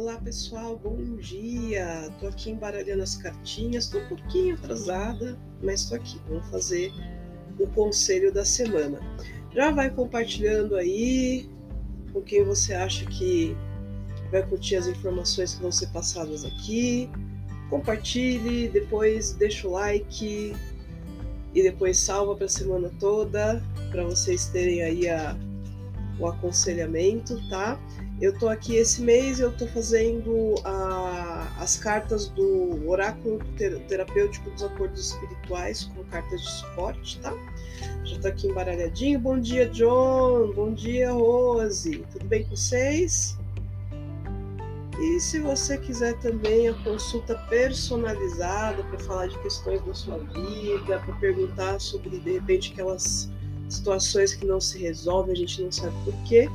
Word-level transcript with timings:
Olá 0.00 0.16
pessoal, 0.16 0.80
bom 0.82 1.16
dia! 1.16 2.10
Tô 2.18 2.28
aqui 2.28 2.50
embaralhando 2.50 3.02
as 3.02 3.18
cartinhas, 3.18 3.86
tô 3.86 3.98
um 3.98 4.08
pouquinho 4.08 4.54
atrasada, 4.54 5.38
mas 5.62 5.90
tô 5.90 5.94
aqui. 5.94 6.18
Vamos 6.26 6.48
fazer 6.48 6.90
o 7.58 7.66
conselho 7.66 8.32
da 8.32 8.42
semana. 8.42 8.98
Já 9.54 9.70
vai 9.70 9.90
compartilhando 9.90 10.74
aí 10.74 11.50
com 12.14 12.22
quem 12.22 12.42
você 12.42 12.72
acha 12.72 13.04
que 13.04 13.54
vai 14.32 14.42
curtir 14.42 14.76
as 14.76 14.86
informações 14.86 15.54
que 15.54 15.60
vão 15.60 15.70
ser 15.70 15.88
passadas 15.88 16.46
aqui. 16.46 17.10
Compartilhe, 17.68 18.70
depois 18.70 19.34
deixa 19.34 19.68
o 19.68 19.72
like 19.72 20.56
e 21.54 21.62
depois 21.62 21.98
salva 21.98 22.34
para 22.36 22.46
a 22.46 22.48
semana 22.48 22.90
toda 22.98 23.62
para 23.90 24.02
vocês 24.04 24.46
terem 24.46 24.82
aí 24.82 25.10
a, 25.10 25.36
o 26.18 26.26
aconselhamento, 26.26 27.38
tá? 27.50 27.78
Eu 28.20 28.38
tô 28.38 28.48
aqui 28.48 28.76
esse 28.76 29.00
mês, 29.00 29.40
eu 29.40 29.50
tô 29.50 29.66
fazendo 29.68 30.54
a, 30.62 31.56
as 31.58 31.78
cartas 31.78 32.28
do 32.28 32.86
oráculo 32.86 33.38
terapêutico 33.88 34.50
dos 34.50 34.62
acordos 34.62 35.12
espirituais 35.12 35.84
com 35.84 36.04
cartas 36.04 36.42
de 36.42 36.50
suporte, 36.50 37.18
tá? 37.20 37.32
Já 38.04 38.20
tô 38.20 38.28
aqui 38.28 38.48
embaralhadinho. 38.48 39.18
Bom 39.18 39.38
dia, 39.38 39.66
John. 39.70 40.52
Bom 40.52 40.74
dia, 40.74 41.10
Rose. 41.12 42.04
Tudo 42.12 42.26
bem 42.26 42.44
com 42.44 42.50
vocês? 42.54 43.38
E 45.00 45.18
se 45.18 45.38
você 45.38 45.78
quiser 45.78 46.12
também 46.18 46.68
a 46.68 46.74
consulta 46.84 47.34
personalizada 47.48 48.84
para 48.84 48.98
falar 48.98 49.28
de 49.28 49.38
questões 49.38 49.82
da 49.82 49.94
sua 49.94 50.18
vida, 50.18 50.98
para 50.98 51.14
perguntar 51.20 51.80
sobre 51.80 52.18
de 52.18 52.32
repente 52.32 52.74
aquelas 52.74 53.30
situações 53.66 54.34
que 54.34 54.44
não 54.44 54.60
se 54.60 54.76
resolvem, 54.78 55.32
a 55.32 55.36
gente 55.38 55.62
não 55.62 55.72
sabe 55.72 55.94
por 56.04 56.12
quê 56.24 56.50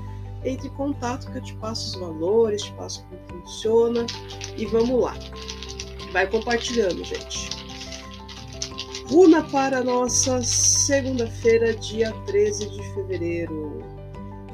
entre 0.46 0.68
em 0.68 0.72
contato 0.72 1.32
que 1.32 1.38
eu 1.38 1.42
te 1.42 1.56
passo 1.56 1.96
os 1.96 1.96
valores, 2.00 2.64
te 2.64 2.72
passo 2.74 3.06
como 3.08 3.42
funciona 3.42 4.06
e 4.56 4.66
vamos 4.66 5.02
lá. 5.02 5.14
Vai 6.14 6.28
compartilhando, 6.28 7.04
gente. 7.04 7.50
Runa 9.08 9.44
para 9.44 9.84
nossa 9.84 10.42
segunda-feira, 10.42 11.76
dia 11.76 12.12
13 12.26 12.70
de 12.70 12.94
fevereiro. 12.94 13.84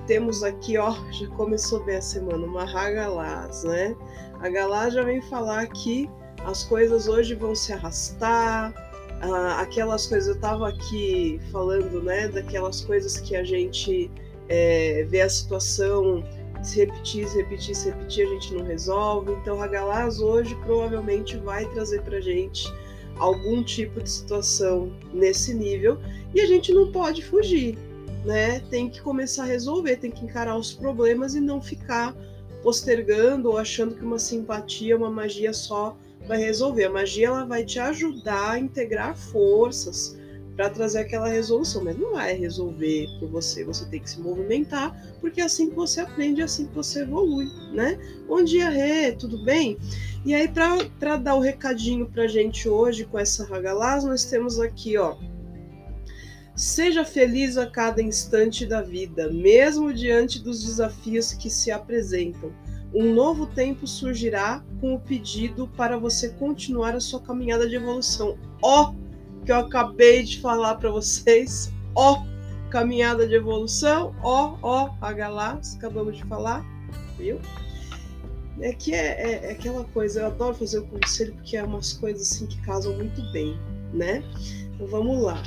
Temos 0.08 0.44
aqui, 0.44 0.78
ó, 0.78 0.94
já 1.12 1.28
começou 1.30 1.84
bem 1.84 1.98
a 1.98 2.02
semana, 2.02 2.46
uma 2.46 2.64
Hagalaz, 2.64 3.64
né? 3.64 3.96
A 4.40 4.50
Galás 4.50 4.94
já 4.94 5.04
vem 5.04 5.22
falar 5.22 5.68
que 5.68 6.10
as 6.46 6.64
coisas 6.64 7.08
hoje 7.08 7.36
vão 7.36 7.54
se 7.54 7.72
arrastar, 7.72 8.74
ah, 9.22 9.62
aquelas 9.62 10.08
coisas, 10.08 10.36
eu 10.36 10.42
tava 10.42 10.68
aqui 10.68 11.40
falando, 11.52 12.02
né, 12.02 12.28
daquelas 12.28 12.82
coisas 12.82 13.20
que 13.20 13.36
a 13.36 13.44
gente 13.44 14.10
é, 14.50 15.06
ver 15.10 15.22
a 15.22 15.30
situação 15.30 16.24
se 16.62 16.78
repetir, 16.78 17.28
se 17.28 17.38
repetir, 17.38 17.76
se 17.76 17.90
repetir, 17.90 18.28
a 18.28 18.30
gente 18.30 18.54
não 18.54 18.64
resolve. 18.64 19.34
Então, 19.34 19.62
Hagalaz 19.62 20.20
hoje 20.20 20.56
provavelmente 20.64 21.38
vai 21.38 21.66
trazer 21.72 22.02
para 22.02 22.22
gente 22.22 22.72
algum 23.18 23.64
tipo 23.64 24.02
de 24.02 24.10
situação 24.10 24.92
nesse 25.14 25.54
nível 25.54 26.00
e 26.34 26.42
a 26.42 26.46
gente 26.46 26.74
não 26.74 26.92
pode 26.92 27.24
fugir, 27.24 27.78
né? 28.26 28.60
Tem 28.70 28.90
que 28.90 29.02
começar 29.02 29.44
a 29.44 29.48
resolver, 29.48 29.98
tem 29.98 30.12
que 30.12 30.26
encarar 30.26 30.58
os 30.58 30.74
problemas 30.74 31.36
e 31.36 31.40
não 31.40 31.62
ficar 31.62 32.16
postergando 32.64 33.50
ou 33.50 33.58
achando 33.58 33.96
que 33.96 34.04
uma 34.04 34.20
simpatia, 34.20 34.96
uma 34.98 35.10
magia 35.10 35.54
só 35.54 35.98
vai 36.28 36.38
resolver. 36.38 36.86
A 36.86 36.90
magia 36.90 37.28
ela 37.28 37.46
vai 37.46 37.66
te 37.66 37.80
ajudar 37.80 38.52
a 38.52 38.60
integrar 38.60 39.18
forças, 39.18 40.18
para 40.62 40.70
trazer 40.70 41.00
aquela 41.00 41.28
resolução, 41.28 41.84
mas 41.84 41.98
não 41.98 42.12
vai 42.12 42.34
resolver 42.36 43.08
por 43.20 43.28
você, 43.30 43.64
você 43.64 43.84
tem 43.86 44.00
que 44.00 44.08
se 44.08 44.20
movimentar, 44.20 44.96
porque 45.20 45.42
é 45.42 45.46
assim 45.46 45.72
que 45.72 45.76
você 45.76 46.02
aprende, 46.02 46.40
é 46.40 46.44
assim 46.44 46.68
que 46.68 46.76
você 46.76 47.02
evolui, 47.02 47.50
né? 47.74 47.98
Bom 48.28 48.44
dia, 48.44 48.70
Rê, 48.70 49.12
tudo 49.12 49.44
bem? 49.44 49.76
E 50.24 50.36
aí, 50.36 50.48
para 50.48 51.18
dar 51.18 51.34
o 51.34 51.40
recadinho 51.40 52.06
para 52.06 52.28
gente 52.28 52.70
hoje 52.70 53.06
com 53.06 53.18
essa 53.18 53.44
Hagalaz, 53.44 54.04
nós 54.04 54.26
temos 54.26 54.60
aqui, 54.60 54.98
ó. 54.98 55.18
Seja 56.56 57.04
feliz 57.04 57.58
a 57.58 57.66
cada 57.66 58.00
instante 58.00 58.64
da 58.64 58.84
vida, 58.84 59.32
mesmo 59.32 59.92
diante 59.92 60.38
dos 60.38 60.64
desafios 60.64 61.34
que 61.34 61.50
se 61.50 61.72
apresentam. 61.72 62.54
Um 62.94 63.16
novo 63.16 63.48
tempo 63.48 63.88
surgirá 63.88 64.64
com 64.80 64.94
o 64.94 65.00
pedido 65.00 65.68
para 65.76 65.98
você 65.98 66.30
continuar 66.30 66.96
a 66.96 67.00
sua 67.00 67.20
caminhada 67.20 67.68
de 67.68 67.78
evolução. 67.78 68.38
Ó! 68.62 68.92
Oh! 68.92 69.01
Que 69.46 69.52
eu 69.52 69.58
acabei 69.58 70.24
de 70.24 70.40
falar 70.40 70.76
para 70.76 70.90
vocês. 70.90 71.72
Ó, 71.96 72.24
caminhada 72.70 73.28
de 73.28 73.36
evolução, 73.36 74.16
ó, 74.24 74.56
ó, 74.62 74.92
a 75.02 75.12
galáxia, 75.12 75.78
acabamos 75.78 76.18
de 76.18 76.24
falar, 76.24 76.66
viu? 77.18 77.40
É 78.62 78.74
que 78.74 78.94
é, 78.94 79.08
é, 79.22 79.46
é, 79.46 79.52
aquela 79.52 79.84
coisa, 79.86 80.22
eu 80.22 80.28
adoro 80.28 80.56
fazer 80.56 80.80
o 80.80 80.86
conselho 80.86 81.34
porque 81.34 81.58
é 81.58 81.64
umas 81.64 81.94
coisas 81.94 82.32
assim 82.32 82.46
que 82.46 82.62
casam 82.62 82.96
muito 82.96 83.22
bem, 83.32 83.60
né? 83.94 84.24
Então 84.74 84.88
vamos 84.88 85.22
lá. 85.22 85.42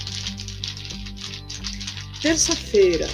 Terça-feira. 2.20 3.06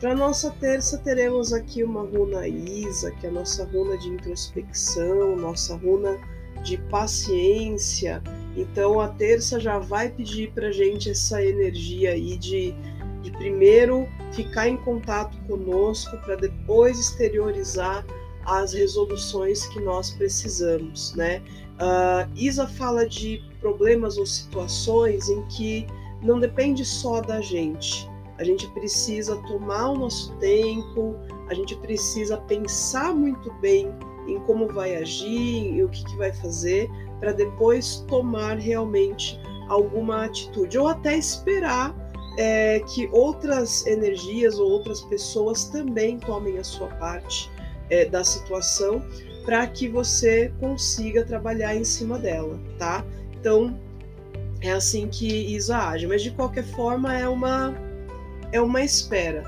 Para 0.00 0.14
nossa 0.14 0.50
terça 0.52 0.98
teremos 0.98 1.52
aqui 1.52 1.82
uma 1.82 2.02
runa 2.02 2.46
Isa, 2.46 3.10
que 3.12 3.26
é 3.26 3.30
a 3.30 3.32
nossa 3.32 3.64
runa 3.64 3.98
de 3.98 4.08
introspecção, 4.08 5.34
nossa 5.34 5.74
runa 5.76 6.16
de 6.62 6.76
paciência, 6.88 8.22
então 8.60 9.00
a 9.00 9.08
terça 9.08 9.60
já 9.60 9.78
vai 9.78 10.08
pedir 10.08 10.50
para 10.52 10.70
gente 10.70 11.10
essa 11.10 11.42
energia 11.44 12.12
aí 12.12 12.36
de, 12.36 12.74
de 13.22 13.30
primeiro 13.32 14.08
ficar 14.32 14.68
em 14.68 14.76
contato 14.78 15.36
conosco 15.46 16.16
para 16.18 16.36
depois 16.36 16.98
exteriorizar 16.98 18.04
as 18.44 18.72
resoluções 18.72 19.66
que 19.66 19.80
nós 19.80 20.10
precisamos, 20.10 21.14
né? 21.14 21.42
Uh, 21.74 22.28
Isa 22.34 22.66
fala 22.66 23.06
de 23.06 23.42
problemas 23.60 24.16
ou 24.16 24.26
situações 24.26 25.28
em 25.28 25.42
que 25.46 25.86
não 26.22 26.40
depende 26.40 26.84
só 26.84 27.20
da 27.20 27.40
gente. 27.40 28.08
A 28.38 28.44
gente 28.44 28.66
precisa 28.68 29.36
tomar 29.42 29.90
o 29.90 29.98
nosso 29.98 30.32
tempo, 30.36 31.14
a 31.48 31.54
gente 31.54 31.76
precisa 31.76 32.36
pensar 32.38 33.14
muito 33.14 33.52
bem 33.54 33.92
em 34.26 34.38
como 34.40 34.68
vai 34.68 34.96
agir 34.96 35.74
e 35.74 35.82
o 35.82 35.88
que, 35.88 36.04
que 36.04 36.16
vai 36.16 36.32
fazer, 36.32 36.90
para 37.20 37.32
depois 37.32 38.04
tomar 38.08 38.58
realmente 38.58 39.40
alguma 39.68 40.24
atitude, 40.24 40.78
ou 40.78 40.88
até 40.88 41.16
esperar 41.16 41.94
é, 42.38 42.80
que 42.80 43.08
outras 43.12 43.86
energias 43.86 44.58
ou 44.58 44.70
outras 44.70 45.00
pessoas 45.02 45.64
também 45.64 46.18
tomem 46.18 46.58
a 46.58 46.64
sua 46.64 46.88
parte 46.88 47.50
é, 47.90 48.04
da 48.04 48.24
situação 48.24 49.02
para 49.44 49.66
que 49.66 49.88
você 49.88 50.52
consiga 50.60 51.24
trabalhar 51.24 51.74
em 51.74 51.84
cima 51.84 52.18
dela, 52.18 52.58
tá? 52.78 53.04
Então 53.32 53.78
é 54.60 54.70
assim 54.72 55.08
que 55.08 55.26
Isa 55.26 55.78
age, 55.78 56.06
mas 56.06 56.22
de 56.22 56.30
qualquer 56.30 56.64
forma 56.64 57.16
é 57.16 57.28
uma 57.28 57.74
é 58.52 58.60
uma 58.60 58.82
espera, 58.82 59.42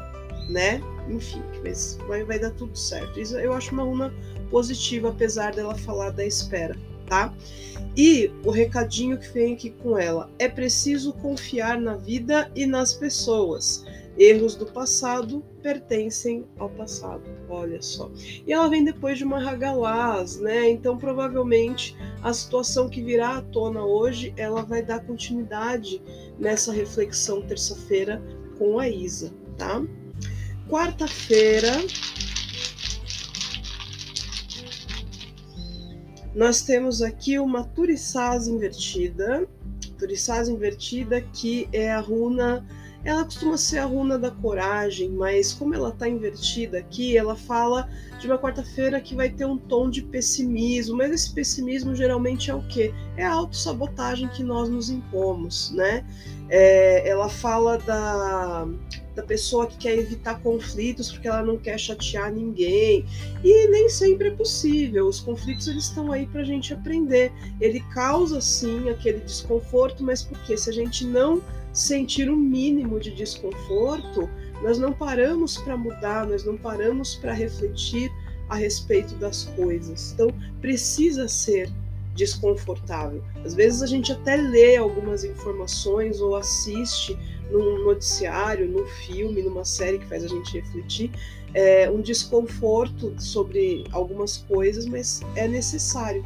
né? 0.49 0.81
Enfim, 1.09 1.43
mas 1.63 1.99
vai, 2.07 2.25
vai 2.25 2.39
dar 2.39 2.51
tudo 2.51 2.77
certo. 2.77 3.19
Isa, 3.19 3.41
eu 3.41 3.53
acho 3.53 3.73
uma 3.73 3.83
runa 3.83 4.13
positiva, 4.51 5.11
apesar 5.11 5.55
dela 5.55 5.75
falar 5.75 6.11
da 6.11 6.25
espera 6.25 6.77
tá? 7.11 7.35
E 7.97 8.31
o 8.45 8.51
recadinho 8.51 9.19
que 9.19 9.29
vem 9.29 9.55
aqui 9.55 9.71
com 9.71 9.99
ela: 9.99 10.31
é 10.39 10.49
preciso 10.49 11.13
confiar 11.15 11.79
na 11.79 11.97
vida 11.97 12.51
e 12.55 12.65
nas 12.65 12.95
pessoas. 12.95 13.85
Erros 14.17 14.55
do 14.55 14.67
passado 14.67 15.43
pertencem 15.63 16.45
ao 16.59 16.69
passado, 16.69 17.23
olha 17.49 17.81
só. 17.81 18.11
E 18.47 18.53
ela 18.53 18.69
vem 18.69 18.85
depois 18.85 19.19
de 19.19 19.25
uma 19.25 19.39
Hagalaz, 19.39 20.39
né? 20.39 20.69
Então, 20.69 20.99
provavelmente, 20.99 21.97
a 22.23 22.33
situação 22.33 22.89
que 22.89 23.03
virá 23.03 23.39
à 23.39 23.43
tona 23.43 23.85
hoje, 23.85 24.35
ela 24.37 24.63
vai 24.63 24.83
dar 24.83 25.01
continuidade 25.01 26.03
nessa 26.39 26.73
reflexão 26.73 27.41
terça-feira 27.43 28.23
com 28.59 28.79
a 28.79 28.89
Isa, 28.89 29.33
tá? 29.57 29.83
Quarta-feira, 30.69 31.73
Nós 36.35 36.63
temos 36.63 37.03
aqui 37.03 37.39
uma 37.39 37.65
Turissaz 37.65 38.47
invertida. 38.47 39.47
Turissaz 39.99 40.49
invertida 40.49 41.21
que 41.21 41.69
é 41.73 41.91
a 41.93 42.01
runa 42.01 42.65
ela 43.03 43.25
costuma 43.25 43.57
ser 43.57 43.79
a 43.79 43.87
runa 43.87 44.19
da 44.19 44.31
coragem, 44.31 45.09
mas 45.09 45.55
como 45.55 45.75
ela 45.75 45.89
está 45.89 46.07
invertida 46.07 46.79
aqui, 46.79 47.17
ela 47.17 47.35
fala 47.35 47.89
de 48.21 48.27
uma 48.27 48.39
quarta-feira 48.39 49.01
que 49.01 49.15
vai 49.15 49.31
ter 49.31 49.47
um 49.47 49.57
tom 49.57 49.89
de 49.89 50.03
pessimismo, 50.03 50.99
mas 50.99 51.11
esse 51.11 51.33
pessimismo 51.33 51.95
geralmente 51.95 52.51
é 52.51 52.55
o 52.55 52.63
quê? 52.69 52.93
É 53.17 53.25
a 53.25 53.33
autossabotagem 53.33 54.29
que 54.29 54.43
nós 54.43 54.69
nos 54.69 54.91
impomos, 54.91 55.71
né? 55.71 56.05
É, 56.51 57.09
ela 57.09 57.31
fala 57.31 57.79
da, 57.79 58.69
da 59.15 59.23
pessoa 59.23 59.67
que 59.67 59.77
quer 59.77 59.99
evitar 59.99 60.41
conflitos 60.41 61.11
porque 61.11 61.29
ela 61.29 61.43
não 61.43 61.59
quer 61.59 61.79
chatear 61.79 62.33
ninguém, 62.33 63.05
e 63.43 63.67
nem 63.69 63.89
sempre 63.89 64.29
é 64.29 64.31
possível. 64.31 65.07
Os 65.07 65.21
conflitos 65.21 65.69
eles 65.69 65.85
estão 65.85 66.13
aí 66.13 66.27
para 66.27 66.43
a 66.43 66.45
gente 66.45 66.73
aprender. 66.73 67.33
Ele 67.61 67.81
causa 67.93 68.41
sim 68.41 68.89
aquele 68.89 69.21
desconforto, 69.21 70.03
mas 70.03 70.23
porque 70.23 70.57
se 70.57 70.71
a 70.71 70.73
gente 70.73 71.05
não 71.05 71.43
sentir 71.73 72.31
um 72.31 72.37
mínimo 72.37 72.99
de 72.99 73.11
desconforto, 73.11 74.29
nós 74.63 74.79
não 74.79 74.93
paramos 74.93 75.57
para 75.59 75.77
mudar, 75.77 76.27
nós 76.27 76.45
não 76.45 76.57
paramos 76.57 77.15
para 77.17 77.33
refletir 77.33 78.11
a 78.49 78.57
respeito 78.57 79.15
das 79.15 79.45
coisas. 79.57 80.13
Então, 80.13 80.29
precisa 80.61 81.29
ser 81.29 81.71
desconfortável. 82.15 83.23
Às 83.45 83.55
vezes 83.55 83.83
a 83.83 83.87
gente 83.87 84.13
até 84.13 84.37
lê 84.37 84.77
algumas 84.77 85.25
informações 85.25 86.21
ou 86.21 86.37
assiste 86.37 87.17
num 87.51 87.85
noticiário, 87.85 88.69
num 88.69 88.87
filme, 88.87 89.43
numa 89.43 89.65
série 89.65 89.99
que 89.99 90.07
faz 90.07 90.25
a 90.25 90.29
gente 90.29 90.59
refletir, 90.59 91.11
é, 91.55 91.91
um 91.91 92.01
desconforto 92.01 93.15
sobre 93.19 93.85
algumas 93.93 94.39
coisas, 94.39 94.87
mas 94.87 95.21
é 95.37 95.49
necessário. 95.49 96.25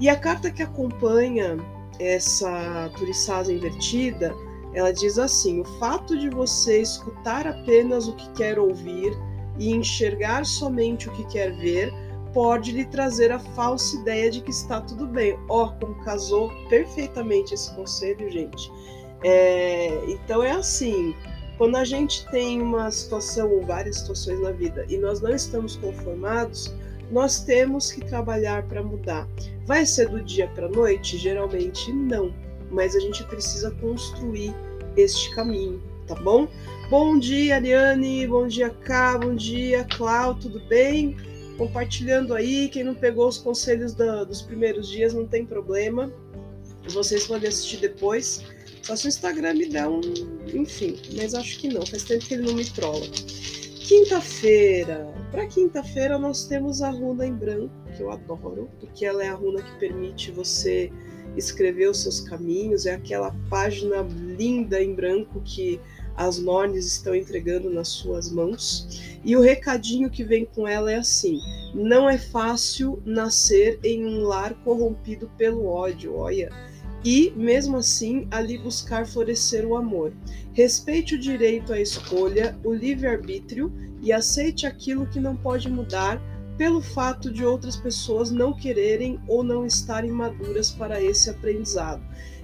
E 0.00 0.08
a 0.08 0.16
carta 0.16 0.50
que 0.50 0.62
acompanha 0.62 1.56
essa 1.98 2.90
turiçada 2.96 3.52
invertida, 3.52 4.34
ela 4.72 4.92
diz 4.92 5.18
assim: 5.18 5.60
o 5.60 5.64
fato 5.78 6.16
de 6.16 6.30
você 6.30 6.80
escutar 6.80 7.46
apenas 7.46 8.06
o 8.06 8.14
que 8.14 8.30
quer 8.32 8.58
ouvir 8.58 9.12
e 9.58 9.74
enxergar 9.74 10.46
somente 10.46 11.08
o 11.08 11.12
que 11.12 11.24
quer 11.26 11.52
ver 11.56 11.92
pode 12.32 12.72
lhe 12.72 12.84
trazer 12.84 13.32
a 13.32 13.38
falsa 13.38 13.96
ideia 13.96 14.30
de 14.30 14.40
que 14.40 14.50
está 14.50 14.80
tudo 14.80 15.06
bem. 15.06 15.36
Ó, 15.48 15.64
oh, 15.64 15.72
como 15.80 15.94
casou 16.04 16.50
perfeitamente 16.68 17.54
esse 17.54 17.74
conselho, 17.74 18.30
gente. 18.30 18.70
É, 19.24 20.00
então 20.06 20.42
é 20.42 20.52
assim, 20.52 21.14
quando 21.56 21.76
a 21.76 21.84
gente 21.84 22.24
tem 22.28 22.62
uma 22.62 22.90
situação 22.90 23.50
ou 23.50 23.62
várias 23.62 23.96
situações 23.96 24.40
na 24.40 24.52
vida 24.52 24.86
e 24.88 24.96
nós 24.96 25.20
não 25.20 25.34
estamos 25.34 25.76
conformados, 25.76 26.72
nós 27.10 27.40
temos 27.40 27.90
que 27.90 28.04
trabalhar 28.04 28.62
para 28.64 28.82
mudar. 28.82 29.26
Vai 29.66 29.84
ser 29.84 30.08
do 30.08 30.22
dia 30.22 30.48
para 30.54 30.66
a 30.66 30.70
noite? 30.70 31.18
Geralmente 31.18 31.92
não, 31.92 32.32
mas 32.70 32.94
a 32.94 33.00
gente 33.00 33.24
precisa 33.24 33.70
construir 33.72 34.54
este 34.96 35.34
caminho, 35.34 35.82
tá 36.06 36.14
bom? 36.14 36.46
Bom 36.90 37.18
dia, 37.18 37.56
Ariane, 37.56 38.26
bom 38.26 38.46
dia, 38.46 38.70
Cá, 38.70 39.18
bom 39.18 39.34
dia, 39.34 39.84
Clau, 39.84 40.34
tudo 40.34 40.60
bem? 40.68 41.16
Compartilhando 41.56 42.34
aí, 42.34 42.68
quem 42.68 42.84
não 42.84 42.94
pegou 42.94 43.26
os 43.26 43.38
conselhos 43.38 43.94
da, 43.94 44.22
dos 44.22 44.42
primeiros 44.42 44.88
dias, 44.88 45.12
não 45.12 45.26
tem 45.26 45.44
problema, 45.44 46.12
vocês 46.88 47.26
podem 47.26 47.48
assistir 47.48 47.78
depois. 47.78 48.44
Só 48.82 48.96
se 48.96 49.06
o 49.06 49.08
Instagram 49.08 49.54
me 49.54 49.68
dá 49.68 49.88
um. 49.88 50.00
Enfim, 50.52 50.98
mas 51.16 51.34
acho 51.34 51.58
que 51.58 51.68
não, 51.68 51.84
faz 51.84 52.04
tempo 52.04 52.24
que 52.26 52.34
ele 52.34 52.44
não 52.44 52.54
me 52.54 52.64
trola. 52.64 53.06
Quinta-feira. 53.88 55.06
Para 55.30 55.46
quinta-feira 55.46 56.18
nós 56.18 56.46
temos 56.46 56.82
a 56.82 56.90
runa 56.90 57.26
em 57.26 57.34
branco, 57.34 57.72
que 57.96 58.02
eu 58.02 58.10
adoro, 58.10 58.68
porque 58.80 59.04
ela 59.04 59.24
é 59.24 59.28
a 59.28 59.34
runa 59.34 59.62
que 59.62 59.78
permite 59.78 60.30
você 60.30 60.90
escrever 61.36 61.88
os 61.88 62.02
seus 62.02 62.20
caminhos, 62.20 62.86
é 62.86 62.94
aquela 62.94 63.34
página 63.48 64.02
linda 64.36 64.82
em 64.82 64.94
branco 64.94 65.40
que 65.44 65.80
as 66.16 66.38
Nornes 66.38 66.84
estão 66.84 67.14
entregando 67.14 67.70
nas 67.70 67.88
suas 67.88 68.30
mãos. 68.30 69.18
E 69.24 69.36
o 69.36 69.40
recadinho 69.40 70.10
que 70.10 70.24
vem 70.24 70.44
com 70.44 70.66
ela 70.66 70.92
é 70.92 70.96
assim: 70.96 71.40
não 71.72 72.10
é 72.10 72.18
fácil 72.18 73.00
nascer 73.06 73.78
em 73.84 74.04
um 74.04 74.22
lar 74.22 74.54
corrompido 74.64 75.30
pelo 75.38 75.66
ódio. 75.66 76.16
Olha, 76.16 76.50
e, 77.04 77.32
mesmo 77.36 77.76
assim, 77.76 78.26
ali 78.30 78.58
buscar 78.58 79.06
florescer 79.06 79.64
o 79.64 79.76
amor. 79.76 80.12
Respeite 80.52 81.14
o 81.14 81.18
direito 81.18 81.72
à 81.72 81.80
escolha, 81.80 82.58
o 82.64 82.72
livre-arbítrio 82.72 83.72
e 84.02 84.12
aceite 84.12 84.66
aquilo 84.66 85.06
que 85.06 85.20
não 85.20 85.36
pode 85.36 85.70
mudar 85.70 86.20
pelo 86.56 86.82
fato 86.82 87.30
de 87.30 87.44
outras 87.44 87.76
pessoas 87.76 88.32
não 88.32 88.52
quererem 88.52 89.20
ou 89.28 89.44
não 89.44 89.64
estarem 89.64 90.10
maduras 90.10 90.72
para 90.72 91.00
esse 91.00 91.30
aprendizado. 91.30 92.02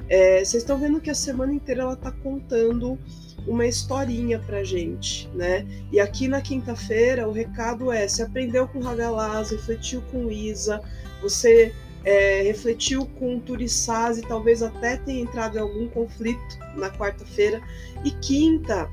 É, 0.09 0.45
vocês 0.45 0.63
estão 0.63 0.79
vendo 0.79 1.01
que 1.01 1.11
a 1.11 1.15
semana 1.15 1.53
inteira 1.53 1.83
ela 1.83 1.95
está 1.95 2.13
contando 2.13 2.99
uma 3.47 3.67
historinha 3.67 4.39
para 4.39 4.63
gente, 4.63 5.29
né? 5.35 5.67
E 5.91 5.99
aqui 5.99 6.29
na 6.29 6.41
quinta-feira 6.41 7.29
o 7.29 7.33
recado 7.33 7.91
é: 7.91 8.07
se 8.07 8.23
aprendeu 8.23 8.69
com 8.69 8.87
Hagalaz, 8.87 9.51
refletiu 9.51 10.03
com 10.13 10.31
Isa, 10.31 10.81
você 11.21 11.75
é, 12.05 12.43
refletiu 12.43 13.07
com 13.19 13.41
Turissaz 13.41 14.19
e 14.19 14.23
talvez 14.23 14.63
até 14.63 14.99
tenha 14.99 15.23
entrado 15.23 15.57
em 15.57 15.61
algum 15.61 15.89
conflito 15.89 16.59
na 16.77 16.91
quarta-feira. 16.91 17.63
E 18.05 18.11
quinta 18.11 18.89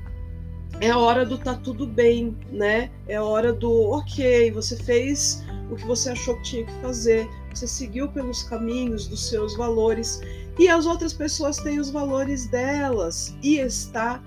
é 0.80 0.90
a 0.90 0.98
hora 0.98 1.24
do 1.24 1.36
tá 1.36 1.54
tudo 1.54 1.86
bem, 1.86 2.36
né? 2.50 2.90
É 3.06 3.16
a 3.16 3.24
hora 3.24 3.52
do 3.52 3.70
ok, 3.90 4.50
você 4.50 4.76
fez 4.76 5.44
o 5.70 5.76
que 5.76 5.86
você 5.86 6.10
achou 6.10 6.36
que 6.36 6.42
tinha 6.42 6.64
que 6.64 6.72
fazer, 6.80 7.28
você 7.54 7.66
seguiu 7.66 8.08
pelos 8.08 8.42
caminhos 8.42 9.06
dos 9.06 9.28
seus 9.28 9.56
valores 9.56 10.20
e 10.58 10.68
as 10.68 10.86
outras 10.86 11.12
pessoas 11.12 11.58
têm 11.58 11.78
os 11.78 11.90
valores 11.90 12.46
delas 12.46 13.36
e 13.42 13.58
está 13.58 14.22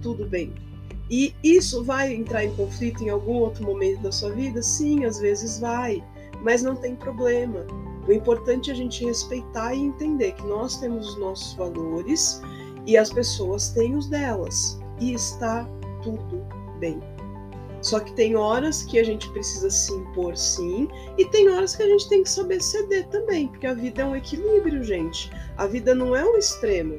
tudo 0.00 0.26
bem. 0.26 0.52
E 1.10 1.34
isso 1.42 1.84
vai 1.84 2.14
entrar 2.14 2.44
em 2.44 2.54
conflito 2.54 3.02
em 3.02 3.08
algum 3.08 3.34
outro 3.34 3.64
momento 3.64 4.02
da 4.02 4.12
sua 4.12 4.30
vida? 4.30 4.62
Sim, 4.62 5.04
às 5.04 5.18
vezes 5.18 5.58
vai, 5.58 6.04
mas 6.42 6.62
não 6.62 6.76
tem 6.76 6.94
problema 6.94 7.64
o 8.08 8.12
importante 8.12 8.70
é 8.70 8.72
a 8.72 8.76
gente 8.76 9.04
respeitar 9.04 9.74
e 9.74 9.80
entender 9.80 10.32
que 10.32 10.46
nós 10.46 10.78
temos 10.78 11.10
os 11.10 11.18
nossos 11.18 11.54
valores 11.54 12.40
e 12.86 12.96
as 12.96 13.12
pessoas 13.12 13.68
têm 13.68 13.94
os 13.94 14.08
delas. 14.08 14.80
E 14.98 15.12
está 15.12 15.68
tudo 16.02 16.42
bem. 16.80 16.98
Só 17.82 18.00
que 18.00 18.12
tem 18.14 18.34
horas 18.34 18.82
que 18.82 18.98
a 18.98 19.04
gente 19.04 19.30
precisa 19.30 19.70
se 19.70 19.92
impor 19.92 20.36
sim, 20.36 20.88
e 21.16 21.24
tem 21.26 21.48
horas 21.50 21.76
que 21.76 21.82
a 21.82 21.86
gente 21.86 22.08
tem 22.08 22.22
que 22.22 22.30
saber 22.30 22.60
ceder 22.60 23.06
também, 23.08 23.48
porque 23.48 23.66
a 23.66 23.74
vida 23.74 24.02
é 24.02 24.04
um 24.04 24.16
equilíbrio, 24.16 24.82
gente. 24.82 25.30
A 25.56 25.66
vida 25.66 25.94
não 25.94 26.16
é 26.16 26.24
um 26.24 26.36
extremo, 26.36 26.98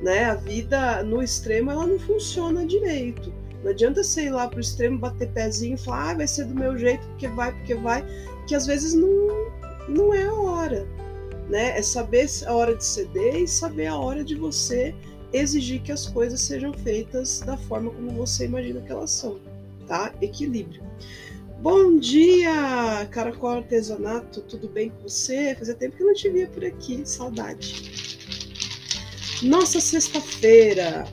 né? 0.00 0.26
A 0.26 0.34
vida 0.34 1.02
no 1.02 1.22
extremo 1.22 1.70
ela 1.70 1.86
não 1.86 1.98
funciona 1.98 2.64
direito. 2.66 3.32
Não 3.64 3.70
adianta 3.70 4.04
sei 4.04 4.30
lá 4.30 4.48
pro 4.48 4.60
extremo 4.60 4.98
bater 4.98 5.30
pezinho 5.32 5.74
e 5.74 5.78
falar, 5.78 6.10
ah, 6.10 6.14
vai 6.14 6.26
ser 6.26 6.44
do 6.44 6.54
meu 6.54 6.76
jeito, 6.76 7.06
porque 7.08 7.28
vai, 7.28 7.52
porque 7.52 7.74
vai, 7.74 8.04
que 8.46 8.54
às 8.54 8.66
vezes 8.66 8.94
não, 8.94 9.41
não 9.92 10.12
é 10.12 10.24
a 10.24 10.34
hora. 10.34 10.86
Né? 11.48 11.78
É 11.78 11.82
saber 11.82 12.26
a 12.46 12.52
hora 12.52 12.74
de 12.74 12.84
ceder 12.84 13.36
e 13.36 13.46
saber 13.46 13.86
a 13.86 13.96
hora 13.96 14.24
de 14.24 14.34
você 14.34 14.94
exigir 15.32 15.82
que 15.82 15.92
as 15.92 16.06
coisas 16.06 16.40
sejam 16.40 16.72
feitas 16.72 17.40
da 17.40 17.56
forma 17.56 17.90
como 17.90 18.10
você 18.10 18.44
imagina 18.44 18.80
que 18.80 18.92
elas 18.92 19.10
são, 19.10 19.40
tá? 19.86 20.12
Equilíbrio. 20.20 20.82
Bom 21.60 21.96
dia, 21.98 23.06
Caracol 23.10 23.50
Artesanato, 23.50 24.42
tudo 24.42 24.68
bem 24.68 24.90
com 24.90 25.08
você? 25.08 25.54
Fazia 25.54 25.74
tempo 25.74 25.96
que 25.96 26.02
eu 26.02 26.08
não 26.08 26.14
te 26.14 26.28
via 26.28 26.48
por 26.48 26.64
aqui, 26.64 27.02
saudade. 27.04 28.18
Nossa 29.42 29.80
sexta-feira, 29.80 31.06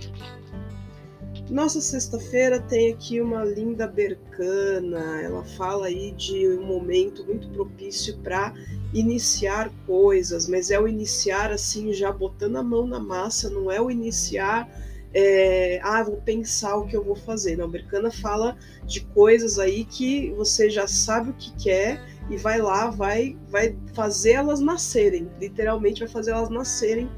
nossa 1.49 1.81
sexta-feira 1.81 2.59
tem 2.59 2.93
aqui 2.93 3.19
uma 3.19 3.43
linda 3.43 3.87
bercana. 3.87 5.21
Ela 5.21 5.43
fala 5.43 5.87
aí 5.87 6.11
de 6.11 6.47
um 6.47 6.63
momento 6.63 7.25
muito 7.25 7.49
propício 7.49 8.15
para 8.19 8.53
iniciar 8.93 9.71
coisas, 9.85 10.47
mas 10.47 10.71
é 10.71 10.79
o 10.79 10.87
iniciar 10.87 11.51
assim, 11.51 11.93
já 11.93 12.11
botando 12.11 12.57
a 12.57 12.63
mão 12.63 12.87
na 12.87 12.99
massa, 12.99 13.49
não 13.49 13.71
é 13.71 13.79
o 13.79 13.91
iniciar. 13.91 14.69
É, 15.11 15.79
ah, 15.83 16.03
vou 16.03 16.17
pensar 16.17 16.75
o 16.77 16.85
que 16.85 16.95
eu 16.95 17.03
vou 17.03 17.15
fazer. 17.15 17.55
Não, 17.55 17.69
Bercana 17.69 18.11
fala 18.11 18.57
de 18.85 19.01
coisas 19.01 19.57
aí 19.57 19.85
que 19.85 20.31
você 20.31 20.69
já 20.69 20.87
sabe 20.87 21.31
o 21.31 21.33
que 21.33 21.51
quer 21.55 21.99
e 22.29 22.37
vai 22.37 22.59
lá, 22.61 22.89
vai, 22.89 23.35
vai 23.49 23.75
fazer 23.93 24.31
elas 24.33 24.59
nascerem, 24.59 25.27
literalmente 25.39 26.01
vai 26.01 26.09
fazer 26.09 26.31
elas 26.31 26.49
nascerem 26.49 27.09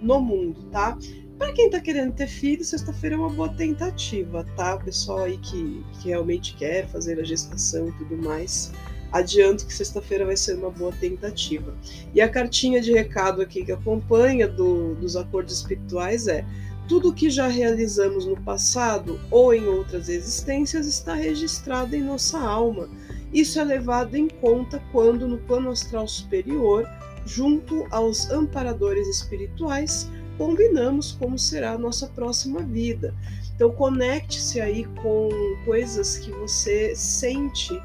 no 0.00 0.20
mundo, 0.20 0.62
tá? 0.70 0.96
Para 1.36 1.52
quem 1.52 1.66
está 1.66 1.80
querendo 1.80 2.12
ter 2.12 2.26
filho, 2.26 2.62
sexta-feira 2.62 3.16
é 3.16 3.18
uma 3.18 3.30
boa 3.30 3.48
tentativa, 3.48 4.44
tá? 4.56 4.74
O 4.76 4.84
pessoal 4.84 5.24
aí 5.24 5.38
que, 5.38 5.82
que 5.94 6.08
realmente 6.08 6.54
quer 6.54 6.86
fazer 6.88 7.18
a 7.18 7.24
gestação 7.24 7.88
e 7.88 7.92
tudo 7.92 8.16
mais, 8.18 8.70
adianto 9.12 9.66
que 9.66 9.74
sexta-feira 9.74 10.24
vai 10.24 10.36
ser 10.36 10.54
uma 10.54 10.70
boa 10.70 10.92
tentativa. 10.92 11.74
E 12.14 12.20
a 12.20 12.28
cartinha 12.28 12.80
de 12.80 12.92
recado 12.92 13.42
aqui 13.42 13.64
que 13.64 13.72
acompanha 13.72 14.46
do, 14.46 14.94
dos 14.94 15.16
acordos 15.16 15.54
espirituais 15.54 16.26
é: 16.26 16.44
tudo 16.88 17.12
que 17.12 17.30
já 17.30 17.46
realizamos 17.46 18.26
no 18.26 18.40
passado 18.40 19.20
ou 19.30 19.54
em 19.54 19.66
outras 19.66 20.08
existências 20.08 20.86
está 20.86 21.14
registrado 21.14 21.94
em 21.94 22.02
nossa 22.02 22.38
alma. 22.38 22.88
Isso 23.32 23.60
é 23.60 23.64
levado 23.64 24.16
em 24.16 24.28
conta 24.28 24.82
quando, 24.90 25.28
no 25.28 25.38
plano 25.38 25.70
astral 25.70 26.08
superior, 26.08 26.88
junto 27.24 27.86
aos 27.90 28.28
amparadores 28.30 29.06
espirituais, 29.06 30.10
combinamos 30.36 31.12
como 31.12 31.38
será 31.38 31.72
a 31.72 31.78
nossa 31.78 32.08
próxima 32.08 32.60
vida. 32.60 33.14
Então 33.54 33.70
conecte-se 33.70 34.60
aí 34.60 34.84
com 35.02 35.28
coisas 35.64 36.16
que 36.16 36.30
você 36.32 36.96
sente 36.96 37.78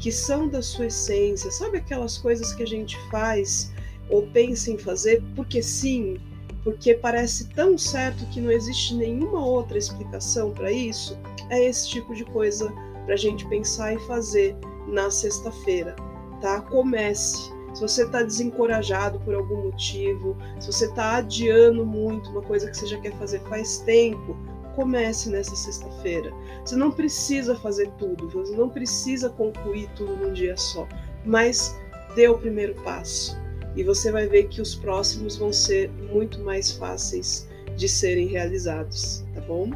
que 0.00 0.10
são 0.10 0.48
da 0.48 0.62
sua 0.62 0.86
essência, 0.86 1.50
sabe 1.50 1.78
aquelas 1.78 2.18
coisas 2.18 2.52
que 2.54 2.62
a 2.62 2.66
gente 2.66 2.98
faz 3.10 3.70
ou 4.08 4.26
pensa 4.28 4.70
em 4.70 4.78
fazer 4.78 5.22
porque 5.36 5.62
sim, 5.62 6.18
porque 6.64 6.94
parece 6.94 7.48
tão 7.50 7.78
certo 7.78 8.26
que 8.26 8.40
não 8.40 8.50
existe 8.50 8.94
nenhuma 8.94 9.44
outra 9.44 9.78
explicação 9.78 10.50
para 10.52 10.72
isso? 10.72 11.16
É 11.50 11.62
esse 11.64 11.88
tipo 11.88 12.14
de 12.14 12.24
coisa 12.24 12.72
para 13.04 13.14
a 13.14 13.18
gente 13.18 13.46
pensar 13.46 13.94
e 13.94 13.98
fazer 14.06 14.56
na 14.88 15.10
sexta-feira, 15.10 15.94
tá? 16.40 16.62
Comece 16.62 17.52
se 17.74 17.80
você 17.82 18.04
está 18.04 18.22
desencorajado 18.22 19.20
por 19.20 19.34
algum 19.34 19.64
motivo, 19.64 20.36
se 20.58 20.72
você 20.72 20.86
está 20.86 21.16
adiando 21.16 21.86
muito 21.86 22.30
uma 22.30 22.42
coisa 22.42 22.68
que 22.68 22.76
você 22.76 22.86
já 22.86 22.98
quer 23.00 23.12
fazer 23.12 23.40
faz 23.42 23.78
tempo, 23.78 24.36
comece 24.80 25.28
nessa 25.28 25.54
sexta-feira. 25.54 26.32
Você 26.64 26.74
não 26.74 26.90
precisa 26.90 27.54
fazer 27.54 27.90
tudo, 27.98 28.30
você 28.30 28.56
não 28.56 28.70
precisa 28.70 29.28
concluir 29.28 29.90
tudo 29.94 30.16
num 30.16 30.32
dia 30.32 30.56
só, 30.56 30.88
mas 31.22 31.78
dê 32.14 32.28
o 32.28 32.38
primeiro 32.38 32.74
passo 32.82 33.38
e 33.76 33.84
você 33.84 34.10
vai 34.10 34.26
ver 34.26 34.48
que 34.48 34.60
os 34.62 34.74
próximos 34.74 35.36
vão 35.36 35.52
ser 35.52 35.90
muito 36.10 36.40
mais 36.40 36.72
fáceis 36.72 37.46
de 37.76 37.88
serem 37.88 38.26
realizados, 38.26 39.22
tá 39.34 39.42
bom? 39.42 39.70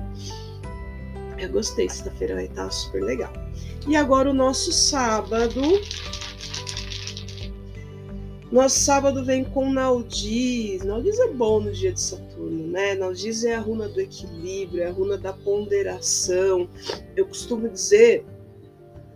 Eu 1.39 1.51
gostei, 1.51 1.87
sexta-feira 1.89 2.35
vai 2.37 2.47
estar 2.47 2.71
super 2.71 3.03
legal. 3.03 3.33
E 3.87 3.97
agora 3.97 4.31
o 4.31 4.35
nosso 4.35 4.73
sábado. 4.73 5.61
Nosso 8.55 8.79
sábado 8.79 9.25
vem 9.25 9.43
com 9.43 9.69
Naldis. 9.69 10.85
Naldis 10.85 11.19
é 11.19 11.27
bom 11.27 11.59
no 11.59 11.73
dia 11.73 11.93
de 11.93 12.01
Saturno, 12.01 12.69
né? 12.69 12.95
Naldis 12.95 13.43
é 13.43 13.57
a 13.57 13.59
runa 13.59 13.89
do 13.89 14.01
equilíbrio, 14.01 14.81
é 14.81 14.87
a 14.87 14.93
runa 14.93 15.19
da 15.19 15.33
ponderação. 15.33 16.69
Eu 17.17 17.27
costumo 17.27 17.69
dizer 17.69 18.25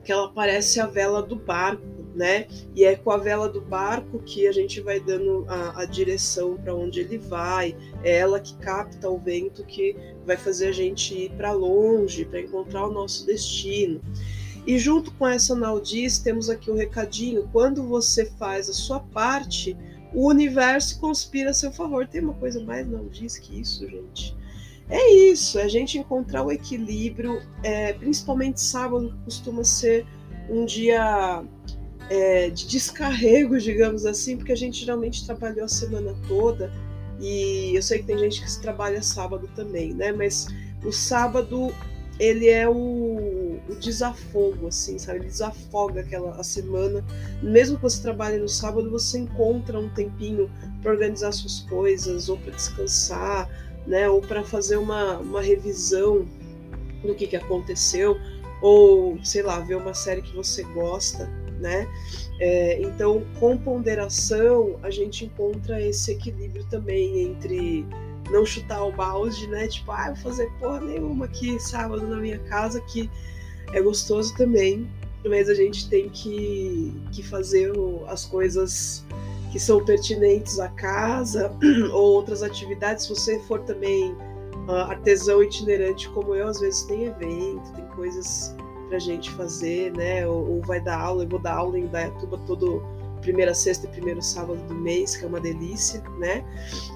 que 0.02 0.10
ela 0.10 0.28
parece 0.32 0.80
a 0.80 0.88
vela 0.88 1.22
do 1.22 1.36
barco 1.36 1.84
né? 2.16 2.48
E 2.74 2.84
é 2.84 2.96
com 2.96 3.12
a 3.12 3.16
vela 3.16 3.48
do 3.48 3.60
barco 3.60 4.18
que 4.18 4.48
a 4.48 4.52
gente 4.52 4.80
vai 4.80 4.98
dando 4.98 5.44
a, 5.46 5.82
a 5.82 5.84
direção 5.84 6.56
para 6.56 6.74
onde 6.74 6.98
ele 6.98 7.16
vai. 7.16 7.76
É 8.02 8.18
ela 8.18 8.40
que 8.40 8.56
capta 8.56 9.08
o 9.08 9.18
vento 9.18 9.64
que 9.64 9.94
vai 10.26 10.36
fazer 10.36 10.66
a 10.66 10.72
gente 10.72 11.14
ir 11.14 11.30
para 11.36 11.52
longe, 11.52 12.24
para 12.24 12.40
encontrar 12.40 12.88
o 12.88 12.92
nosso 12.92 13.24
destino. 13.24 14.00
E 14.68 14.78
junto 14.78 15.10
com 15.12 15.26
essa 15.26 15.54
Naldiz, 15.54 16.18
temos 16.18 16.50
aqui 16.50 16.70
o 16.70 16.74
um 16.74 16.76
recadinho: 16.76 17.48
quando 17.50 17.82
você 17.88 18.26
faz 18.26 18.68
a 18.68 18.74
sua 18.74 19.00
parte, 19.00 19.74
o 20.12 20.28
universo 20.28 21.00
conspira 21.00 21.52
a 21.52 21.54
seu 21.54 21.72
favor. 21.72 22.06
Tem 22.06 22.20
uma 22.20 22.34
coisa 22.34 22.62
mais 22.62 22.86
Naldiz 22.86 23.38
que 23.38 23.58
isso, 23.58 23.88
gente? 23.88 24.36
É 24.90 25.14
isso, 25.30 25.58
é 25.58 25.62
a 25.62 25.68
gente 25.68 25.96
encontrar 25.96 26.42
o 26.42 26.52
equilíbrio, 26.52 27.40
é, 27.62 27.94
principalmente 27.94 28.60
sábado, 28.60 29.18
costuma 29.24 29.64
ser 29.64 30.06
um 30.50 30.66
dia 30.66 31.42
é, 32.10 32.50
de 32.50 32.66
descarrego, 32.66 33.58
digamos 33.58 34.04
assim, 34.04 34.36
porque 34.36 34.52
a 34.52 34.56
gente 34.56 34.80
geralmente 34.80 35.24
trabalhou 35.24 35.64
a 35.64 35.68
semana 35.68 36.14
toda 36.26 36.70
e 37.18 37.72
eu 37.74 37.82
sei 37.82 38.00
que 38.00 38.04
tem 38.04 38.18
gente 38.18 38.44
que 38.44 38.60
trabalha 38.60 39.02
sábado 39.02 39.48
também, 39.56 39.94
né? 39.94 40.12
Mas 40.12 40.46
o 40.84 40.92
sábado 40.92 41.72
ele 42.18 42.48
é 42.48 42.68
o, 42.68 42.74
o 43.68 43.74
desafogo, 43.76 44.68
assim, 44.68 44.98
sabe? 44.98 45.18
Ele 45.18 45.26
desafoga 45.26 46.00
aquela 46.00 46.32
a 46.32 46.42
semana. 46.42 47.04
Mesmo 47.42 47.76
que 47.76 47.82
você 47.82 48.02
trabalhe 48.02 48.38
no 48.38 48.48
sábado, 48.48 48.90
você 48.90 49.18
encontra 49.18 49.78
um 49.78 49.88
tempinho 49.88 50.50
para 50.82 50.92
organizar 50.92 51.32
suas 51.32 51.60
coisas, 51.60 52.28
ou 52.28 52.38
para 52.38 52.52
descansar, 52.52 53.48
né? 53.86 54.08
Ou 54.08 54.20
para 54.20 54.42
fazer 54.42 54.76
uma, 54.76 55.18
uma 55.18 55.42
revisão 55.42 56.26
do 57.02 57.14
que, 57.14 57.26
que 57.26 57.36
aconteceu, 57.36 58.16
ou 58.60 59.22
sei 59.24 59.42
lá, 59.42 59.60
ver 59.60 59.76
uma 59.76 59.94
série 59.94 60.22
que 60.22 60.34
você 60.34 60.62
gosta 60.64 61.28
né? 61.60 61.88
É, 62.40 62.80
então, 62.80 63.24
com 63.38 63.56
ponderação, 63.56 64.78
a 64.82 64.90
gente 64.90 65.24
encontra 65.24 65.80
esse 65.80 66.12
equilíbrio 66.12 66.64
também 66.70 67.20
entre 67.22 67.84
não 68.30 68.44
chutar 68.44 68.84
o 68.84 68.92
balde, 68.92 69.46
né? 69.48 69.66
Tipo, 69.68 69.92
ah, 69.92 70.06
vou 70.08 70.16
fazer 70.16 70.50
porra 70.58 70.80
nenhuma 70.80 71.24
aqui 71.24 71.58
sábado 71.58 72.06
na 72.06 72.16
minha 72.16 72.38
casa, 72.40 72.80
que 72.80 73.10
é 73.72 73.80
gostoso 73.80 74.34
também, 74.36 74.88
mas 75.26 75.48
a 75.48 75.54
gente 75.54 75.88
tem 75.88 76.08
que, 76.08 76.92
que 77.12 77.22
fazer 77.22 77.72
as 78.08 78.24
coisas 78.24 79.04
que 79.50 79.58
são 79.58 79.84
pertinentes 79.84 80.58
à 80.58 80.68
casa 80.68 81.50
ou 81.92 82.14
outras 82.14 82.42
atividades. 82.42 83.04
Se 83.04 83.10
você 83.10 83.38
for 83.40 83.60
também 83.60 84.12
uh, 84.68 84.72
artesão 84.88 85.42
itinerante 85.42 86.08
como 86.10 86.34
eu, 86.34 86.48
às 86.48 86.60
vezes 86.60 86.82
tem 86.84 87.04
evento, 87.04 87.72
tem 87.74 87.84
coisas 87.88 88.54
pra 88.88 88.98
gente 88.98 89.30
fazer, 89.32 89.92
né? 89.96 90.26
Ou, 90.26 90.56
ou 90.56 90.62
vai 90.62 90.80
dar 90.80 91.00
aula, 91.00 91.24
eu 91.24 91.28
vou 91.28 91.38
dar 91.38 91.54
aula 91.54 91.78
em 91.78 91.86
Dayatuba 91.86 92.38
todo 92.46 92.82
primeira 93.20 93.54
sexta 93.54 93.86
e 93.86 93.90
primeiro 93.90 94.22
sábado 94.22 94.60
do 94.68 94.74
mês, 94.74 95.16
que 95.16 95.24
é 95.24 95.28
uma 95.28 95.40
delícia, 95.40 96.02
né? 96.18 96.44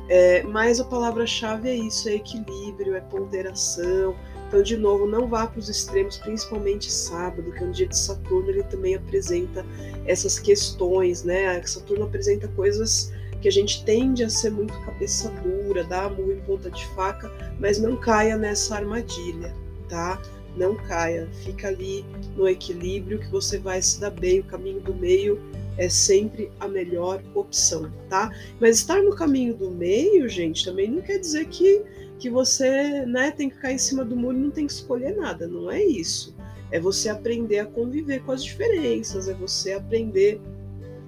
É, 0.09 0.43
mas 0.45 0.81
a 0.81 0.85
palavra-chave 0.85 1.69
é 1.69 1.75
isso, 1.75 2.09
é 2.09 2.14
equilíbrio, 2.14 2.95
é 2.95 3.00
ponderação. 3.00 4.14
Então, 4.52 4.62
de 4.62 4.76
novo, 4.76 5.06
não 5.06 5.26
vá 5.26 5.47
para 5.47 5.59
os 5.59 5.71
extremos, 5.71 6.18
principalmente 6.18 6.92
sábado, 6.92 7.50
que 7.52 7.64
é 7.64 7.66
um 7.66 7.71
dia 7.71 7.87
de 7.87 7.99
Saturno, 7.99 8.50
ele 8.50 8.62
também 8.64 8.94
apresenta 8.94 9.64
essas 10.04 10.38
questões, 10.38 11.25
né? 11.25 11.62
Saturno 11.62 12.04
apresenta 12.04 12.47
coisas 12.49 13.11
que 13.40 13.49
a 13.49 13.50
gente 13.50 13.82
tende 13.82 14.23
a 14.23 14.28
ser 14.28 14.50
muito 14.50 14.78
cabeça 14.85 15.30
dura, 15.42 15.85
dar 15.85 16.11
murro 16.11 16.32
em 16.32 16.40
ponta 16.40 16.71
de 16.71 16.87
faca, 16.88 17.32
mas 17.59 17.80
não 17.80 17.97
caia 17.97 18.37
nessa 18.37 18.76
armadilha, 18.76 19.54
tá? 19.88 20.21
não 20.56 20.75
caia, 20.75 21.28
fica 21.44 21.68
ali 21.68 22.04
no 22.37 22.49
equilíbrio 22.49 23.18
que 23.18 23.28
você 23.28 23.59
vai 23.59 23.80
se 23.80 24.00
dar 24.00 24.11
bem. 24.11 24.40
O 24.40 24.44
caminho 24.44 24.80
do 24.80 24.94
meio 24.94 25.40
é 25.78 25.88
sempre 25.88 26.50
a 26.61 26.68
melhor 26.68 27.23
opção, 27.35 27.90
tá? 28.09 28.30
Mas 28.61 28.78
estar 28.78 29.02
no 29.02 29.14
caminho 29.14 29.54
do 29.54 29.71
meio, 29.71 30.28
gente, 30.28 30.64
também 30.64 30.90
não 30.90 31.02
quer 31.02 31.18
dizer 31.18 31.47
que, 31.47 31.82
que 32.23 32.31
você 32.31 33.05
né, 33.05 33.33
tem 33.33 33.49
que 33.49 33.57
ficar 33.57 33.73
em 33.73 33.79
cima 33.79 34.05
do 34.05 34.14
muro 34.14 34.38
e 34.38 34.41
não 34.43 34.50
tem 34.52 34.64
que 34.64 34.73
escolher 34.73 35.17
nada, 35.17 35.49
não 35.49 35.69
é 35.69 35.83
isso. 35.83 36.37
É 36.71 36.79
você 36.79 37.09
aprender 37.09 37.59
a 37.59 37.67
conviver 37.67 38.23
com 38.23 38.31
as 38.31 38.45
diferenças, 38.45 39.29
é 39.29 39.35
você 39.35 39.73
aprender 39.73 40.41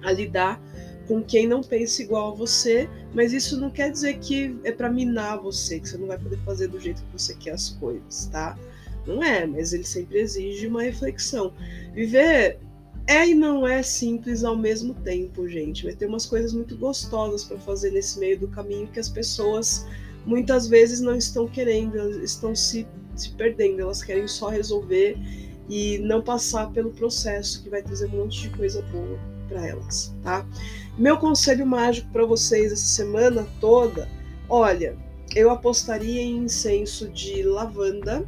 a 0.03 0.11
lidar 0.11 0.61
com 1.07 1.23
quem 1.23 1.47
não 1.47 1.61
pensa 1.61 2.03
igual 2.03 2.33
a 2.33 2.35
você, 2.35 2.89
mas 3.13 3.31
isso 3.31 3.57
não 3.57 3.69
quer 3.69 3.91
dizer 3.91 4.19
que 4.19 4.59
é 4.65 4.73
para 4.73 4.91
minar 4.91 5.39
você, 5.39 5.79
que 5.79 5.87
você 5.87 5.97
não 5.97 6.07
vai 6.07 6.19
poder 6.19 6.37
fazer 6.39 6.67
do 6.67 6.81
jeito 6.81 7.01
que 7.01 7.13
você 7.13 7.33
quer 7.35 7.51
as 7.51 7.69
coisas, 7.69 8.25
tá? 8.25 8.59
Não 9.07 9.23
é, 9.23 9.45
mas 9.45 9.71
ele 9.71 9.85
sempre 9.85 10.19
exige 10.19 10.67
uma 10.67 10.81
reflexão. 10.81 11.53
Viver 11.93 12.59
é 13.07 13.25
e 13.25 13.33
não 13.33 13.65
é 13.65 13.81
simples 13.81 14.43
ao 14.43 14.57
mesmo 14.57 14.93
tempo, 14.95 15.47
gente. 15.47 15.85
Vai 15.85 15.93
ter 15.93 16.07
umas 16.07 16.25
coisas 16.25 16.51
muito 16.51 16.75
gostosas 16.75 17.45
para 17.45 17.57
fazer 17.59 17.91
nesse 17.91 18.19
meio 18.19 18.37
do 18.37 18.49
caminho 18.49 18.87
que 18.87 18.99
as 18.99 19.07
pessoas 19.07 19.85
muitas 20.25 20.67
vezes 20.67 20.99
não 21.01 21.15
estão 21.15 21.47
querendo, 21.47 21.97
elas 21.97 22.17
estão 22.17 22.55
se, 22.55 22.87
se 23.15 23.31
perdendo, 23.31 23.81
elas 23.81 24.03
querem 24.03 24.27
só 24.27 24.49
resolver 24.49 25.17
e 25.69 25.97
não 25.99 26.21
passar 26.21 26.71
pelo 26.71 26.91
processo 26.91 27.63
que 27.63 27.69
vai 27.69 27.81
trazer 27.81 28.07
um 28.07 28.17
monte 28.23 28.41
de 28.41 28.49
coisa 28.49 28.81
boa 28.83 29.19
para 29.47 29.65
elas, 29.65 30.13
tá? 30.23 30.45
Meu 30.97 31.17
conselho 31.17 31.65
mágico 31.65 32.09
para 32.11 32.25
vocês 32.25 32.71
essa 32.71 32.85
semana 32.85 33.47
toda, 33.59 34.09
olha, 34.49 34.97
eu 35.35 35.49
apostaria 35.49 36.21
em 36.21 36.37
incenso 36.37 37.09
de 37.09 37.43
lavanda 37.43 38.25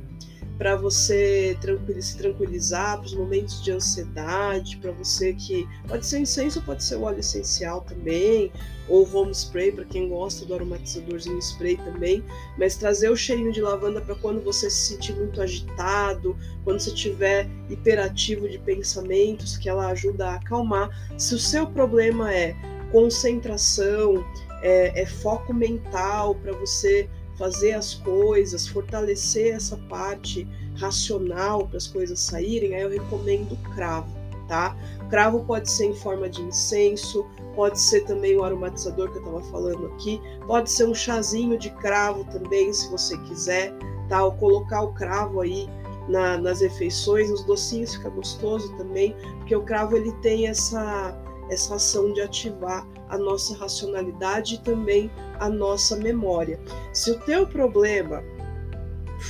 para 0.58 0.76
você 0.76 1.58
se 2.00 2.18
tranquilizar, 2.18 2.98
para 2.98 3.06
os 3.06 3.14
momentos 3.14 3.64
de 3.64 3.72
ansiedade, 3.72 4.78
para 4.78 4.92
você 4.92 5.34
que 5.34 5.68
pode 5.88 6.06
ser 6.06 6.20
incenso, 6.20 6.62
pode 6.64 6.84
ser 6.84 6.96
óleo 6.96 7.20
essencial 7.20 7.82
também, 7.82 8.52
ou 8.90 9.08
home 9.14 9.32
spray 9.32 9.72
para 9.72 9.86
quem 9.86 10.10
gosta 10.10 10.46
do 10.46 10.56
aromatizadorzinho 10.56 11.38
spray 11.40 11.78
também, 11.78 12.24
mas 12.58 12.76
trazer 12.76 13.10
o 13.10 13.16
cheirinho 13.16 13.52
de 13.52 13.62
lavanda 13.62 14.02
para 14.02 14.16
quando 14.16 14.44
você 14.44 14.70
se 14.70 14.96
sentir 14.96 15.14
muito 15.16 15.42
agitado, 15.42 16.36
quando 16.64 16.80
você 16.80 16.92
tiver 16.92 17.48
hiperativo 17.70 18.50
de 18.50 18.58
pensamentos, 18.60 19.58
que 19.58 19.70
ela 19.70 19.88
ajuda 19.88 20.30
a 20.30 20.36
acalmar. 20.36 20.90
Se 21.18 21.36
o 21.36 21.40
seu 21.40 21.68
problema 21.68 22.34
é 22.34 22.56
concentração, 22.92 24.26
é, 24.62 25.02
é 25.02 25.06
foco 25.06 25.54
mental 25.54 26.34
para 26.36 26.54
você 26.54 27.08
fazer 27.38 27.74
as 27.74 27.94
coisas, 27.94 28.67
fortalecer 28.67 29.56
essa 29.56 29.77
parte 29.89 30.48
racional 30.75 31.67
para 31.67 31.77
as 31.77 31.88
coisas 31.88 32.20
saírem, 32.20 32.75
aí 32.75 32.82
eu 32.82 32.89
recomendo 32.89 33.53
o 33.53 33.75
cravo, 33.75 34.10
tá? 34.48 34.75
O 35.01 35.10
cravo 35.10 35.44
pode 35.46 35.70
ser 35.70 35.86
em 35.86 35.96
forma 35.96 36.29
de 36.29 36.41
incenso, 36.41 37.25
pode 37.56 37.79
ser 37.79 38.01
também 38.01 38.36
o 38.36 38.44
aromatizador 38.44 39.12
que 39.12 39.17
eu 39.17 39.22
estava 39.22 39.44
falando 39.44 39.88
aqui, 39.88 40.22
pode 40.46 40.70
ser 40.70 40.88
um 40.88 40.96
chazinho 40.96 41.58
de 41.58 41.70
cravo 41.72 42.24
também, 42.25 42.74
se 42.74 42.89
você 42.89 43.17
quiser, 43.20 43.74
tá? 44.10 44.24
Ou 44.24 44.32
colocar 44.34 44.82
o 44.82 44.94
cravo 44.94 45.41
aí 45.41 45.70
na, 46.08 46.38
nas 46.38 46.62
refeições, 46.62 47.29
os 47.29 47.44
docinhos 47.44 47.96
fica 47.96 48.10
gostoso 48.10 48.75
também, 48.77 49.15
porque 49.39 49.56
o 49.56 49.62
cravo 49.62 49.96
ele 49.96 50.12
tem 50.22 50.48
essa 50.48 51.15
essa 51.50 51.75
ação 51.75 52.13
de 52.13 52.22
ativar 52.22 52.88
a 53.10 53.18
nossa 53.18 53.56
racionalidade 53.56 54.56
e 54.56 54.58
também 54.60 55.10
a 55.39 55.50
nossa 55.50 55.96
memória. 55.96 56.60
Se 56.94 57.12
o 57.12 57.20
teu 57.22 57.48
problema 57.48 58.24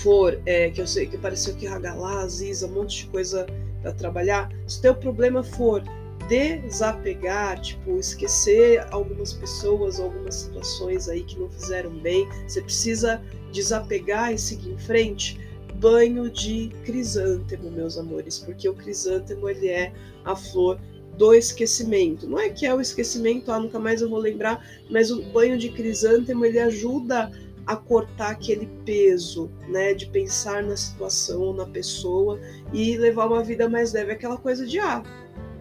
for, 0.02 0.40
é, 0.46 0.70
que 0.70 0.82
eu 0.82 0.88
sei 0.88 1.08
que 1.08 1.16
apareceu 1.16 1.54
aqui 1.54 1.68
Hagalá, 1.68 2.22
Aziza, 2.22 2.68
um 2.68 2.72
monte 2.72 3.06
de 3.06 3.08
coisa 3.08 3.46
para 3.82 3.94
trabalhar, 3.94 4.50
se 4.68 4.80
o 4.80 4.82
teu 4.82 4.96
problema 4.96 5.44
for 5.44 5.84
desapegar, 6.28 7.62
tipo, 7.62 7.98
esquecer 7.98 8.86
algumas 8.92 9.32
pessoas, 9.34 10.00
algumas 10.00 10.36
situações 10.36 11.08
aí 11.08 11.24
que 11.24 11.40
não 11.40 11.50
fizeram 11.50 11.92
bem, 11.92 12.28
você 12.46 12.62
precisa 12.62 13.22
desapegar 13.52 14.34
e 14.34 14.38
seguir 14.38 14.72
em 14.72 14.78
frente, 14.78 15.40
banho 15.76 16.30
de 16.30 16.70
crisântemo, 16.84 17.72
meus 17.72 17.98
amores, 17.98 18.40
porque 18.40 18.68
o 18.68 18.74
crisântemo 18.74 19.48
ele 19.48 19.70
é 19.70 19.94
a 20.26 20.36
flor 20.36 20.80
do 21.18 21.34
esquecimento. 21.34 22.30
Não 22.30 22.40
é 22.40 22.50
que 22.50 22.66
é 22.66 22.74
o 22.74 22.80
esquecimento, 22.80 23.52
ah, 23.52 23.60
nunca 23.60 23.80
mais 23.80 24.02
eu 24.02 24.10
vou 24.10 24.20
lembrar, 24.20 24.66
mas 24.90 25.12
o 25.12 25.22
banho 25.32 25.58
de 25.58 25.70
crisântemo 25.70 26.46
ele 26.46 26.60
ajuda 26.60 27.32
a 27.66 27.76
cortar 27.76 28.30
aquele 28.30 28.68
peso, 28.86 29.52
né, 29.68 29.94
de 29.94 30.06
pensar 30.06 30.64
na 30.64 30.78
situação, 30.78 31.54
na 31.54 31.66
pessoa 31.66 32.40
e 32.72 32.96
levar 32.96 33.28
uma 33.28 33.44
vida 33.44 33.68
mais 33.68 33.92
leve, 33.92 34.14
aquela 34.14 34.38
coisa 34.38 34.66
de 34.66 34.80
ah, 34.80 35.04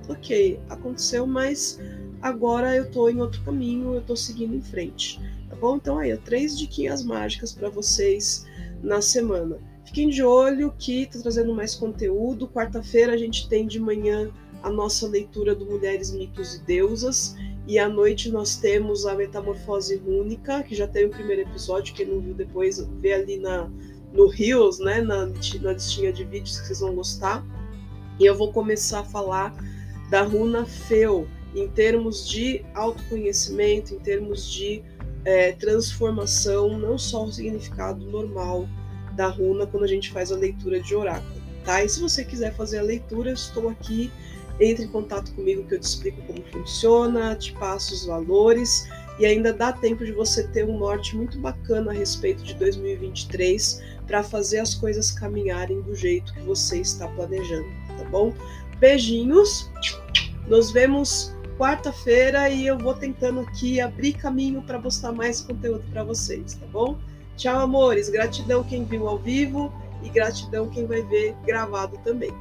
ok, 0.08 0.60
aconteceu, 0.68 1.26
mas 1.26 1.80
agora 2.22 2.76
eu 2.76 2.88
tô 2.90 3.08
em 3.08 3.20
outro 3.20 3.42
caminho, 3.42 3.94
eu 3.94 4.02
tô 4.02 4.14
seguindo 4.14 4.54
em 4.54 4.62
frente. 4.62 5.20
Tá 5.48 5.56
bom? 5.56 5.76
Então 5.76 5.98
aí, 5.98 6.12
ó, 6.12 6.16
três 6.16 6.56
diquinhas 6.56 7.02
mágicas 7.02 7.52
para 7.52 7.68
vocês 7.68 8.46
na 8.82 9.00
semana. 9.00 9.58
Fiquem 9.84 10.08
de 10.08 10.22
olho 10.22 10.74
que 10.78 11.06
tô 11.06 11.20
trazendo 11.20 11.54
mais 11.54 11.74
conteúdo. 11.74 12.48
Quarta-feira 12.48 13.12
a 13.12 13.16
gente 13.16 13.48
tem 13.48 13.66
de 13.66 13.78
manhã 13.78 14.30
a 14.66 14.70
nossa 14.70 15.06
leitura 15.06 15.54
do 15.54 15.64
Mulheres, 15.64 16.10
Mitos 16.10 16.56
e 16.56 16.62
Deusas. 16.64 17.36
E 17.68 17.78
à 17.78 17.88
noite 17.88 18.30
nós 18.32 18.56
temos 18.56 19.06
a 19.06 19.14
Metamorfose 19.14 19.96
Rúnica, 19.96 20.64
que 20.64 20.74
já 20.74 20.88
tem 20.88 21.06
o 21.06 21.08
primeiro 21.08 21.42
episódio, 21.42 21.94
quem 21.94 22.06
não 22.06 22.20
viu 22.20 22.34
depois, 22.34 22.80
vê 22.98 23.12
ali 23.12 23.38
na, 23.38 23.70
no 24.12 24.26
Rios, 24.26 24.80
né, 24.80 25.00
na, 25.00 25.26
na 25.26 25.72
listinha 25.72 26.12
de 26.12 26.24
vídeos 26.24 26.58
que 26.58 26.66
vocês 26.66 26.80
vão 26.80 26.96
gostar. 26.96 27.46
E 28.18 28.26
eu 28.26 28.36
vou 28.36 28.52
começar 28.52 29.00
a 29.00 29.04
falar 29.04 29.54
da 30.10 30.22
runa 30.22 30.66
Feu, 30.66 31.28
em 31.54 31.68
termos 31.68 32.28
de 32.28 32.64
autoconhecimento, 32.74 33.94
em 33.94 34.00
termos 34.00 34.50
de 34.50 34.82
é, 35.24 35.52
transformação, 35.52 36.76
não 36.76 36.98
só 36.98 37.24
o 37.24 37.32
significado 37.32 38.04
normal 38.04 38.68
da 39.14 39.28
runa 39.28 39.64
quando 39.64 39.84
a 39.84 39.88
gente 39.88 40.10
faz 40.10 40.32
a 40.32 40.36
leitura 40.36 40.80
de 40.80 40.94
oráculo, 40.94 41.40
tá? 41.64 41.84
E 41.84 41.88
se 41.88 42.00
você 42.00 42.24
quiser 42.24 42.54
fazer 42.54 42.78
a 42.78 42.82
leitura, 42.82 43.30
estou 43.30 43.68
aqui, 43.68 44.10
entre 44.60 44.84
em 44.84 44.88
contato 44.88 45.32
comigo 45.32 45.64
que 45.64 45.74
eu 45.74 45.80
te 45.80 45.84
explico 45.84 46.22
como 46.22 46.42
funciona, 46.50 47.34
te 47.34 47.52
passo 47.54 47.94
os 47.94 48.06
valores 48.06 48.86
e 49.18 49.26
ainda 49.26 49.52
dá 49.52 49.72
tempo 49.72 50.04
de 50.04 50.12
você 50.12 50.46
ter 50.48 50.64
um 50.64 50.78
norte 50.78 51.16
muito 51.16 51.38
bacana 51.38 51.90
a 51.90 51.94
respeito 51.94 52.42
de 52.42 52.54
2023 52.54 53.82
para 54.06 54.22
fazer 54.22 54.58
as 54.58 54.74
coisas 54.74 55.10
caminharem 55.10 55.80
do 55.82 55.94
jeito 55.94 56.32
que 56.34 56.40
você 56.40 56.80
está 56.80 57.08
planejando, 57.08 57.68
tá 57.98 58.04
bom? 58.10 58.32
Beijinhos. 58.78 59.70
Nos 60.46 60.70
vemos 60.70 61.34
quarta-feira 61.58 62.48
e 62.50 62.66
eu 62.66 62.78
vou 62.78 62.94
tentando 62.94 63.40
aqui 63.40 63.80
abrir 63.80 64.12
caminho 64.12 64.62
para 64.62 64.78
postar 64.78 65.12
mais 65.12 65.40
conteúdo 65.40 65.84
para 65.90 66.04
vocês, 66.04 66.54
tá 66.54 66.66
bom? 66.66 66.98
Tchau, 67.36 67.58
amores. 67.58 68.08
Gratidão 68.08 68.62
quem 68.62 68.84
viu 68.84 69.08
ao 69.08 69.18
vivo 69.18 69.72
e 70.02 70.08
gratidão 70.08 70.68
quem 70.68 70.86
vai 70.86 71.02
ver 71.02 71.34
gravado 71.44 71.98
também. 72.04 72.32